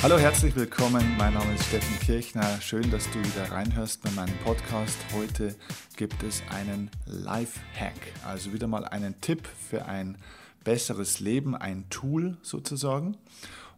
[0.00, 1.16] Hallo, herzlich willkommen.
[1.18, 2.60] Mein Name ist Steffen Kirchner.
[2.60, 4.96] Schön, dass du wieder reinhörst bei meinem Podcast.
[5.12, 5.56] Heute
[5.96, 10.16] gibt es einen Life-Hack, also wieder mal einen Tipp für ein
[10.62, 13.16] besseres Leben, ein Tool sozusagen.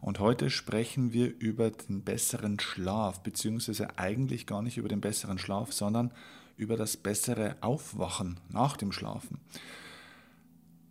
[0.02, 5.38] Und heute sprechen wir über den besseren Schlaf, beziehungsweise eigentlich gar nicht über den besseren
[5.38, 6.12] Schlaf, sondern
[6.59, 9.41] über das bessere Aufwachen nach dem Schlafen.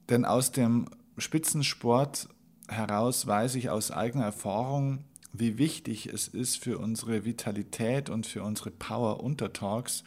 [0.10, 0.88] Denn aus dem
[1.20, 2.30] Spitzensport
[2.68, 8.44] heraus weiß ich aus eigener Erfahrung, wie wichtig es ist für unsere Vitalität und für
[8.44, 10.04] unsere Power untertags,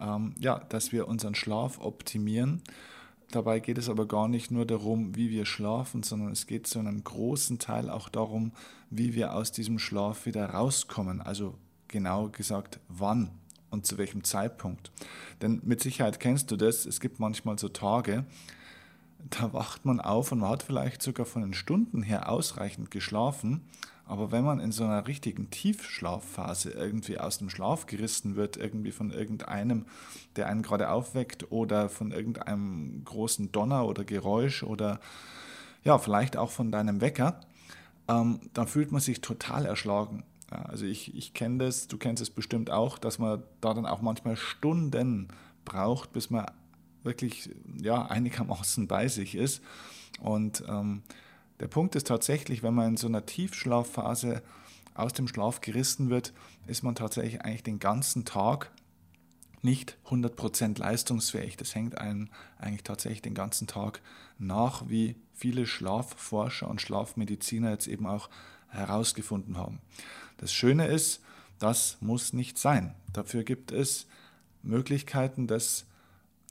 [0.00, 2.62] ähm, ja, dass wir unseren Schlaf optimieren.
[3.30, 6.80] Dabei geht es aber gar nicht nur darum, wie wir schlafen, sondern es geht zu
[6.80, 8.52] einem großen Teil auch darum,
[8.90, 11.20] wie wir aus diesem Schlaf wieder rauskommen.
[11.20, 11.54] Also
[11.86, 13.30] genau gesagt, wann
[13.70, 14.90] und zu welchem Zeitpunkt.
[15.42, 18.24] Denn mit Sicherheit kennst du das, es gibt manchmal so Tage,
[19.28, 23.62] da wacht man auf und man hat vielleicht sogar von den Stunden her ausreichend geschlafen,
[24.10, 28.90] aber wenn man in so einer richtigen Tiefschlafphase irgendwie aus dem Schlaf gerissen wird, irgendwie
[28.90, 29.86] von irgendeinem,
[30.34, 34.98] der einen gerade aufweckt oder von irgendeinem großen Donner oder Geräusch oder
[35.84, 37.40] ja, vielleicht auch von deinem Wecker,
[38.08, 40.24] ähm, dann fühlt man sich total erschlagen.
[40.50, 43.86] Ja, also ich, ich kenne das, du kennst es bestimmt auch, dass man da dann
[43.86, 45.28] auch manchmal Stunden
[45.64, 46.46] braucht, bis man
[47.02, 49.62] wirklich ja, einigermaßen bei sich ist.
[50.20, 51.02] Und ähm,
[51.60, 54.42] der Punkt ist tatsächlich, wenn man in so einer Tiefschlafphase
[54.94, 56.32] aus dem Schlaf gerissen wird,
[56.66, 58.70] ist man tatsächlich eigentlich den ganzen Tag
[59.62, 61.56] nicht 100% leistungsfähig.
[61.56, 62.28] Das hängt einem
[62.58, 64.00] eigentlich tatsächlich den ganzen Tag
[64.38, 68.30] nach, wie viele Schlafforscher und Schlafmediziner jetzt eben auch
[68.68, 69.80] herausgefunden haben.
[70.38, 71.20] Das Schöne ist,
[71.58, 72.94] das muss nicht sein.
[73.12, 74.06] Dafür gibt es
[74.62, 75.86] Möglichkeiten, das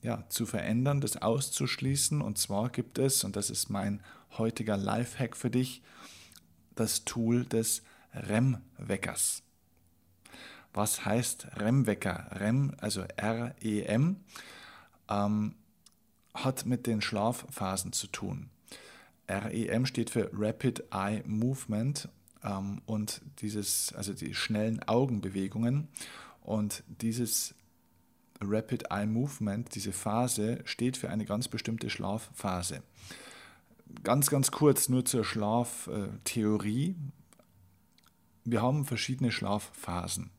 [0.01, 2.21] ja, zu verändern, das auszuschließen.
[2.21, 4.01] Und zwar gibt es, und das ist mein
[4.37, 5.81] heutiger Lifehack für dich,
[6.75, 7.83] das Tool des
[8.13, 9.43] REM-Weckers.
[10.73, 12.29] Was heißt REM-Wecker?
[12.31, 14.17] REM, also R-E-M,
[15.09, 15.55] ähm,
[16.33, 18.49] hat mit den Schlafphasen zu tun.
[19.27, 22.07] REM steht für Rapid Eye Movement
[22.43, 25.87] ähm, und dieses, also die schnellen Augenbewegungen.
[26.41, 27.53] Und dieses
[28.41, 32.83] Rapid Eye Movement, diese Phase, steht für eine ganz bestimmte Schlafphase.
[34.03, 36.95] Ganz, ganz kurz nur zur Schlaftheorie.
[38.45, 40.29] Wir haben verschiedene Schlafphasen.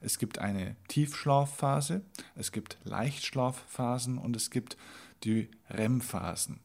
[0.00, 2.02] Es gibt eine Tiefschlafphase,
[2.34, 4.76] es gibt Leichtschlafphasen und es gibt
[5.24, 6.60] die REM-Phasen.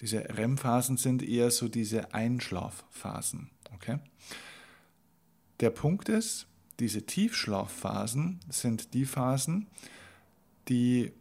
[0.00, 3.50] Diese REM-Phasen sind eher so diese Einschlafphasen.
[3.74, 3.98] Okay?
[5.60, 6.46] Der Punkt ist,
[6.80, 9.66] diese Tiefschlafphasen sind die Phasen,
[10.68, 11.12] die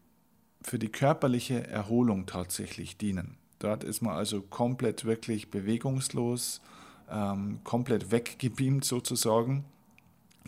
[0.61, 3.37] für die körperliche Erholung tatsächlich dienen.
[3.59, 6.61] Dort ist man also komplett wirklich bewegungslos,
[7.09, 9.65] ähm, komplett weggebeamt sozusagen.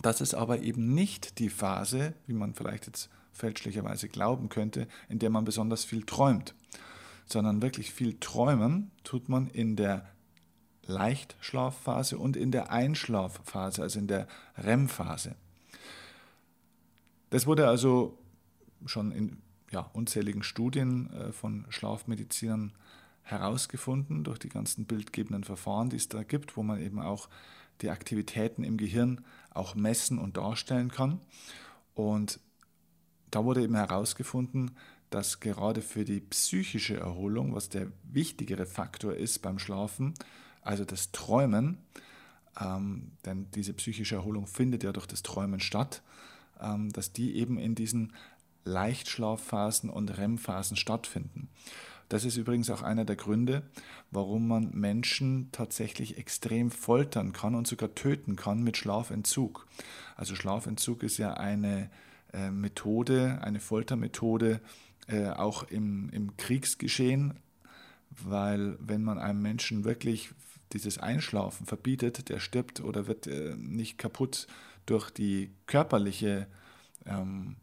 [0.01, 5.19] Das ist aber eben nicht die Phase, wie man vielleicht jetzt fälschlicherweise glauben könnte, in
[5.19, 6.53] der man besonders viel träumt,
[7.25, 10.10] sondern wirklich viel träumen tut man in der
[10.85, 14.27] Leichtschlafphase und in der Einschlafphase, also in der
[14.57, 15.35] REM-Phase.
[17.29, 18.17] Das wurde also
[18.85, 19.37] schon in
[19.71, 22.73] ja, unzähligen Studien äh, von Schlafmedizinern
[23.23, 27.29] herausgefunden durch die ganzen bildgebenden Verfahren, die es da gibt, wo man eben auch
[27.81, 31.19] die Aktivitäten im Gehirn auch messen und darstellen kann.
[31.93, 32.39] Und
[33.29, 34.71] da wurde eben herausgefunden,
[35.09, 40.13] dass gerade für die psychische Erholung, was der wichtigere Faktor ist beim Schlafen,
[40.61, 41.77] also das Träumen,
[42.59, 46.01] ähm, denn diese psychische Erholung findet ja durch das Träumen statt,
[46.59, 48.13] ähm, dass die eben in diesen
[48.63, 51.49] Leichtschlafphasen und REM-Phasen stattfinden.
[52.09, 53.63] Das ist übrigens auch einer der Gründe,
[54.11, 59.65] warum man Menschen tatsächlich extrem foltern kann und sogar töten kann mit Schlafentzug.
[60.17, 61.89] Also Schlafentzug ist ja eine
[62.33, 64.59] äh, Methode, eine Foltermethode,
[65.07, 67.39] äh, auch im, im Kriegsgeschehen,
[68.09, 70.31] weil wenn man einem Menschen wirklich
[70.73, 74.47] dieses Einschlafen verbietet, der stirbt oder wird äh, nicht kaputt
[74.85, 76.47] durch die körperliche
[77.05, 77.55] ähm,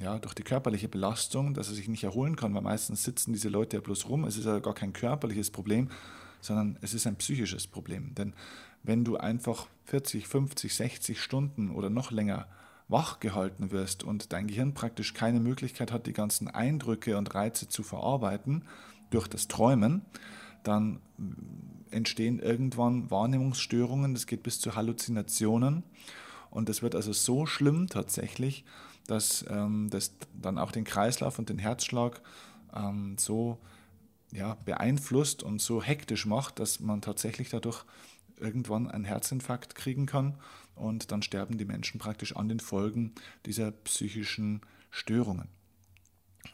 [0.00, 3.48] ja, durch die körperliche Belastung, dass er sich nicht erholen kann, weil meistens sitzen diese
[3.48, 4.24] Leute ja bloß rum.
[4.24, 5.88] Es ist ja gar kein körperliches Problem,
[6.40, 8.14] sondern es ist ein psychisches Problem.
[8.14, 8.34] Denn
[8.82, 12.46] wenn du einfach 40, 50, 60 Stunden oder noch länger
[12.88, 17.68] wach gehalten wirst und dein Gehirn praktisch keine Möglichkeit hat, die ganzen Eindrücke und Reize
[17.68, 18.64] zu verarbeiten
[19.10, 20.02] durch das Träumen,
[20.62, 21.00] dann
[21.90, 25.82] entstehen irgendwann Wahrnehmungsstörungen, das geht bis zu Halluzinationen
[26.50, 28.64] und das wird also so schlimm tatsächlich,
[29.06, 32.20] dass ähm, das dann auch den Kreislauf und den Herzschlag
[32.74, 33.58] ähm, so
[34.32, 37.84] ja, beeinflusst und so hektisch macht, dass man tatsächlich dadurch
[38.38, 40.34] irgendwann einen Herzinfarkt kriegen kann
[40.74, 43.14] und dann sterben die Menschen praktisch an den Folgen
[43.46, 44.60] dieser psychischen
[44.90, 45.48] Störungen.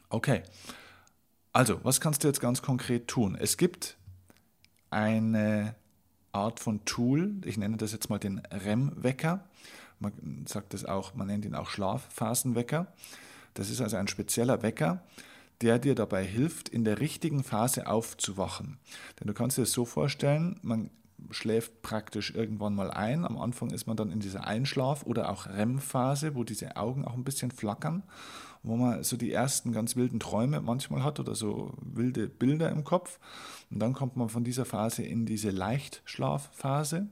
[0.08, 0.42] Okay,
[1.52, 3.36] also was kannst du jetzt ganz konkret tun?
[3.38, 3.96] Es gibt
[4.92, 5.74] eine
[6.32, 9.44] Art von Tool, ich nenne das jetzt mal den REM-Wecker.
[9.98, 12.86] Man sagt das auch, man nennt ihn auch Schlafphasenwecker.
[13.54, 15.02] Das ist also ein spezieller Wecker,
[15.60, 18.78] der dir dabei hilft, in der richtigen Phase aufzuwachen.
[19.20, 20.90] Denn du kannst dir das so vorstellen, man
[21.30, 23.24] schläft praktisch irgendwann mal ein.
[23.24, 27.14] Am Anfang ist man dann in dieser Einschlaf- oder auch REM-Phase, wo diese Augen auch
[27.14, 28.02] ein bisschen flackern,
[28.62, 32.84] wo man so die ersten ganz wilden Träume manchmal hat oder so wilde Bilder im
[32.84, 33.18] Kopf.
[33.70, 37.08] Und dann kommt man von dieser Phase in diese Leichtschlafphase.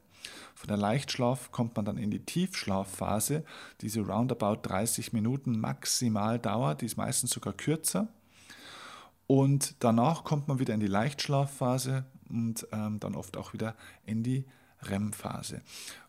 [0.55, 3.45] Von der Leichtschlaf kommt man dann in die Tiefschlafphase,
[3.81, 8.09] die roundabout 30 Minuten maximal dauert, die ist meistens sogar kürzer.
[9.27, 14.23] Und danach kommt man wieder in die Leichtschlafphase und ähm, dann oft auch wieder in
[14.23, 14.45] die
[14.83, 15.63] REM-Phase.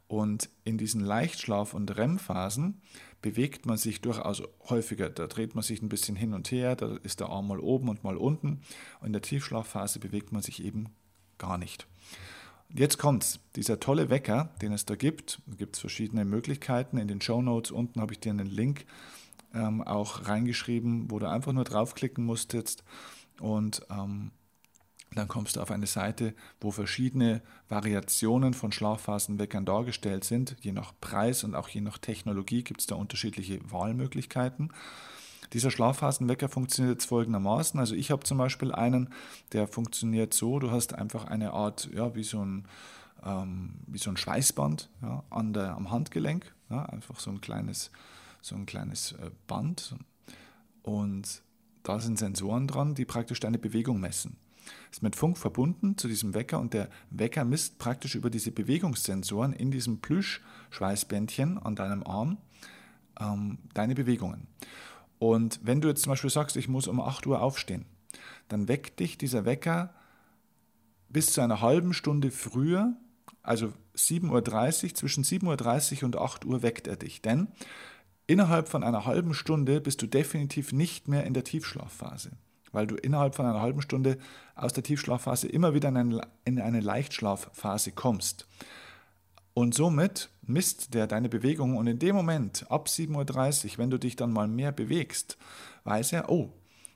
[0.08, 2.82] Und in diesen Leichtschlaf- und REM-Phasen
[3.22, 5.10] bewegt man sich durchaus häufiger.
[5.10, 7.88] Da dreht man sich ein bisschen hin und her, da ist der Arm mal oben
[7.88, 8.62] und mal unten.
[9.00, 10.88] Und in der Tiefschlafphase bewegt man sich eben
[11.38, 11.88] gar nicht.
[12.74, 13.40] Jetzt kommt's.
[13.56, 16.98] Dieser tolle Wecker, den es da gibt, gibt es verschiedene Möglichkeiten.
[16.98, 18.86] In den Show Notes unten habe ich dir einen Link
[19.54, 22.84] ähm, auch reingeschrieben, wo du einfach nur draufklicken musst jetzt
[23.40, 24.32] und ähm,
[25.14, 30.56] dann kommst du auf eine Seite, wo verschiedene Variationen von Schlafphasenweckern dargestellt sind.
[30.62, 34.72] Je nach Preis und auch je nach Technologie gibt es da unterschiedliche Wahlmöglichkeiten.
[35.54, 37.78] Dieser Schlafphasenwecker funktioniert jetzt folgendermaßen.
[37.80, 39.10] Also ich habe zum Beispiel einen,
[39.52, 42.66] der funktioniert so, du hast einfach eine Art, ja, wie so ein,
[43.26, 47.92] ähm, wie so ein Schweißband ja, an der, am Handgelenk, ja, einfach so ein kleines
[48.42, 49.96] so ein kleines äh, Band
[50.84, 51.44] und
[51.84, 54.38] da sind Sensoren dran, die praktisch deine Bewegung messen.
[54.92, 59.54] Ist mit Funk verbunden zu diesem Wecker und der Wecker misst praktisch über diese Bewegungssensoren
[59.54, 62.38] in diesem Plüsch-Schweißbändchen an deinem Arm
[63.20, 64.48] ähm, deine Bewegungen.
[65.20, 67.86] Und wenn du jetzt zum Beispiel sagst, ich muss um 8 Uhr aufstehen,
[68.48, 69.94] dann weckt dich dieser Wecker
[71.10, 72.94] bis zu einer halben Stunde früher,
[73.44, 77.22] also 7.30 Uhr, zwischen 7.30 Uhr und 8 Uhr weckt er dich.
[77.22, 77.50] Denn
[78.32, 82.32] Innerhalb von einer halben Stunde bist du definitiv nicht mehr in der Tiefschlafphase,
[82.72, 84.18] weil du innerhalb von einer halben Stunde
[84.56, 88.48] aus der Tiefschlafphase immer wieder in eine, in eine Leichtschlafphase kommst.
[89.54, 93.98] Und somit misst der deine Bewegung und in dem Moment, ab 7.30 Uhr, wenn du
[93.98, 95.38] dich dann mal mehr bewegst,
[95.84, 96.54] weiß er, oh,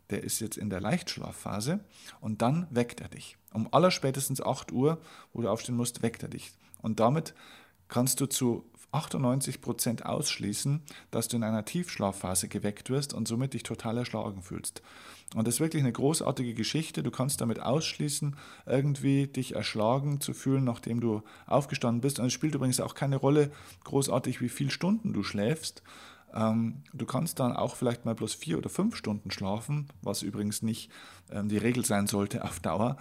[0.10, 1.80] der ist jetzt in der Leichtschlafphase
[2.22, 3.38] und dann weckt er dich.
[3.54, 5.02] Um allerspätestens 8 Uhr,
[5.34, 6.52] wo du aufstehen musst, weckt er dich.
[6.82, 7.34] Und damit
[7.88, 10.82] kannst du zu 98 Prozent ausschließen,
[11.12, 14.82] dass du in einer Tiefschlafphase geweckt wirst und somit dich total erschlagen fühlst.
[15.34, 17.04] Und das ist wirklich eine großartige Geschichte.
[17.04, 22.20] Du kannst damit ausschließen, irgendwie dich erschlagen zu fühlen, nachdem du aufgestanden bist.
[22.20, 23.52] Und es spielt übrigens auch keine Rolle
[23.84, 25.84] großartig, wie viele Stunden du schläfst.
[26.34, 30.62] Ähm, du kannst dann auch vielleicht mal bloß vier oder fünf Stunden schlafen, was übrigens
[30.62, 30.92] nicht
[31.32, 32.98] ähm, die Regel sein sollte auf Dauer.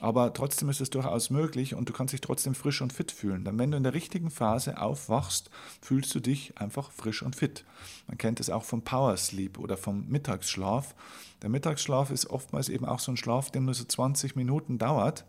[0.00, 3.44] Aber trotzdem ist es durchaus möglich und du kannst dich trotzdem frisch und fit fühlen.
[3.44, 5.50] Denn wenn du in der richtigen Phase aufwachst,
[5.82, 7.64] fühlst du dich einfach frisch und fit.
[8.06, 10.94] Man kennt es auch vom Power Sleep oder vom Mittagsschlaf.
[11.42, 15.24] Der Mittagsschlaf ist oftmals eben auch so ein Schlaf, der nur so 20 Minuten dauert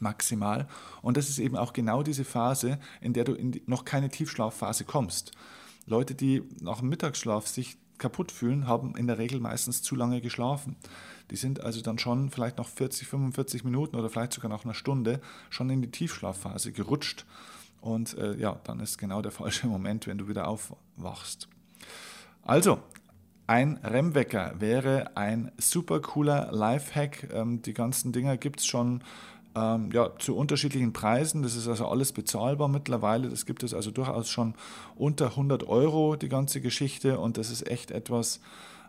[0.00, 0.66] maximal.
[1.02, 4.84] Und das ist eben auch genau diese Phase, in der du in noch keine Tiefschlafphase
[4.84, 5.32] kommst.
[5.86, 10.20] Leute, die nach dem Mittagsschlaf sich kaputt fühlen, haben in der Regel meistens zu lange
[10.20, 10.76] geschlafen.
[11.30, 14.74] Die sind also dann schon vielleicht nach 40, 45 Minuten oder vielleicht sogar nach einer
[14.74, 17.24] Stunde schon in die Tiefschlafphase gerutscht.
[17.80, 21.48] Und äh, ja, dann ist genau der falsche Moment, wenn du wieder aufwachst.
[22.42, 22.78] Also,
[23.46, 27.28] ein REM-Wecker wäre ein super cooler Lifehack.
[27.32, 29.02] Ähm, die ganzen Dinger gibt es schon
[29.54, 31.42] ähm, ja, zu unterschiedlichen Preisen.
[31.42, 33.28] Das ist also alles bezahlbar mittlerweile.
[33.28, 34.54] Das gibt es also durchaus schon
[34.96, 37.18] unter 100 Euro, die ganze Geschichte.
[37.18, 38.40] Und das ist echt etwas,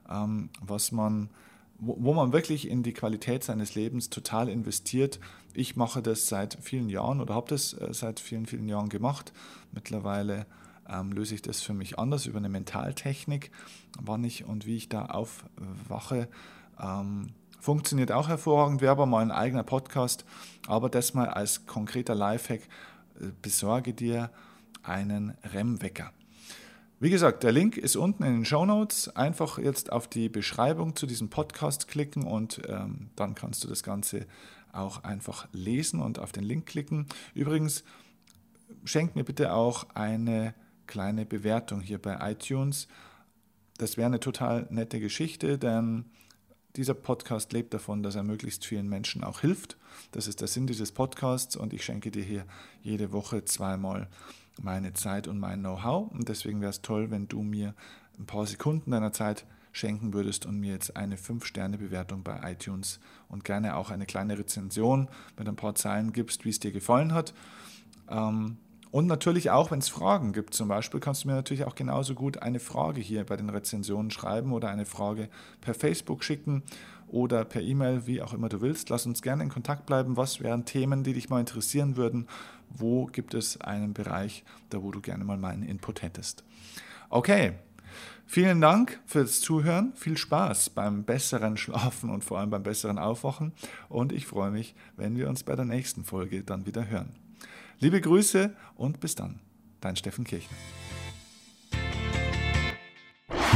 [0.09, 1.29] ähm, was man,
[1.77, 5.19] wo, wo man wirklich in die Qualität seines Lebens total investiert.
[5.53, 9.33] Ich mache das seit vielen Jahren oder habe das äh, seit vielen, vielen Jahren gemacht.
[9.71, 10.47] Mittlerweile
[10.89, 13.51] ähm, löse ich das für mich anders über eine Mentaltechnik,
[13.99, 16.27] wann ich und wie ich da aufwache.
[16.81, 17.29] Ähm,
[17.65, 20.23] Funktioniert auch hervorragend, wäre aber mal ein eigener Podcast.
[20.67, 22.61] Aber das mal als konkreter Lifehack,
[23.19, 24.29] äh, besorge dir
[24.83, 26.11] einen REM-Wecker.
[26.99, 29.15] Wie gesagt, der Link ist unten in den Show Notes.
[29.15, 33.81] Einfach jetzt auf die Beschreibung zu diesem Podcast klicken und ähm, dann kannst du das
[33.81, 34.27] Ganze
[34.71, 37.07] auch einfach lesen und auf den Link klicken.
[37.33, 37.83] Übrigens,
[38.83, 40.53] schenk mir bitte auch eine
[40.85, 42.87] kleine Bewertung hier bei iTunes.
[43.79, 46.05] Das wäre eine total nette Geschichte, denn
[46.77, 49.77] dieser Podcast lebt davon, dass er möglichst vielen Menschen auch hilft.
[50.11, 52.45] Das ist der Sinn dieses Podcasts und ich schenke dir hier
[52.81, 54.07] jede Woche zweimal
[54.61, 56.11] meine Zeit und mein Know-how.
[56.11, 57.73] Und deswegen wäre es toll, wenn du mir
[58.17, 63.43] ein paar Sekunden deiner Zeit schenken würdest und mir jetzt eine 5-Sterne-Bewertung bei iTunes und
[63.43, 67.33] gerne auch eine kleine Rezension mit ein paar Zeilen gibst, wie es dir gefallen hat.
[68.09, 68.57] Ähm,
[68.95, 72.13] und natürlich auch, wenn es Fragen gibt, zum Beispiel, kannst du mir natürlich auch genauso
[72.13, 75.27] gut eine Frage hier bei den Rezensionen schreiben oder eine Frage
[75.59, 76.63] per Facebook schicken
[77.09, 78.87] oder per E-Mail, wie auch immer du willst.
[78.87, 80.15] Lass uns gerne in Kontakt bleiben.
[80.15, 82.29] Was wären Themen, die dich mal interessieren würden?
[82.69, 86.45] Wo gibt es einen Bereich, da wo du gerne mal meinen Input hättest?
[87.09, 87.55] Okay,
[88.27, 89.91] Vielen Dank fürs Zuhören.
[89.93, 93.51] Viel Spaß beim besseren Schlafen und vor allem beim besseren Aufwachen.
[93.89, 97.24] Und ich freue mich, wenn wir uns bei der nächsten Folge dann wieder hören.
[97.79, 99.41] Liebe Grüße und bis dann.
[99.81, 100.57] Dein Steffen Kirchner.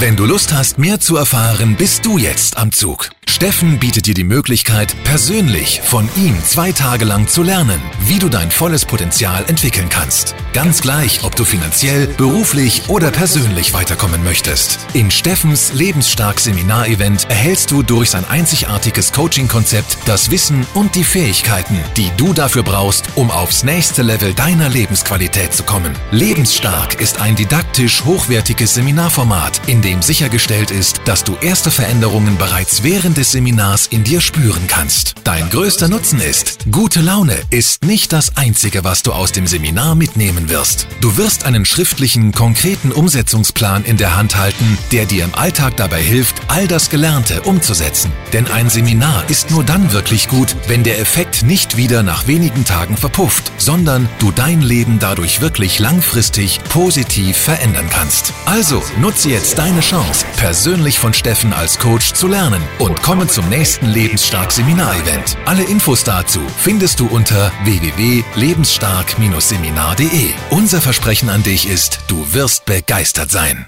[0.01, 3.09] Wenn du Lust hast, mehr zu erfahren, bist du jetzt am Zug.
[3.27, 8.27] Steffen bietet dir die Möglichkeit, persönlich von ihm zwei Tage lang zu lernen, wie du
[8.27, 10.35] dein volles Potenzial entwickeln kannst.
[10.51, 14.79] Ganz gleich, ob du finanziell, beruflich oder persönlich weiterkommen möchtest.
[14.93, 21.77] In Steffens Lebensstark Seminarevent erhältst du durch sein einzigartiges Coaching-Konzept das Wissen und die Fähigkeiten,
[21.95, 25.95] die du dafür brauchst, um aufs nächste Level deiner Lebensqualität zu kommen.
[26.11, 32.83] Lebensstark ist ein didaktisch hochwertiges Seminarformat, in dem sichergestellt ist, dass du erste Veränderungen bereits
[32.83, 35.15] während des Seminars in dir spüren kannst.
[35.23, 39.95] Dein größter Nutzen ist, gute Laune ist nicht das Einzige, was du aus dem Seminar
[39.95, 40.87] mitnehmen wirst.
[41.01, 46.01] Du wirst einen schriftlichen, konkreten Umsetzungsplan in der Hand halten, der dir im Alltag dabei
[46.01, 48.11] hilft, all das Gelernte umzusetzen.
[48.31, 52.63] Denn ein Seminar ist nur dann wirklich gut, wenn der Effekt nicht wieder nach wenigen
[52.63, 58.33] Tagen verpufft, sondern du dein Leben dadurch wirklich langfristig positiv verändern kannst.
[58.45, 63.33] Also nutze jetzt deine Chance, persönlich von Steffen als Coach zu lernen und komm Willkommen
[63.33, 65.37] zum nächsten Lebensstark Seminarevent.
[65.43, 70.29] Alle Infos dazu findest du unter www.lebensstark-seminar.de.
[70.51, 73.67] Unser Versprechen an dich ist, du wirst begeistert sein.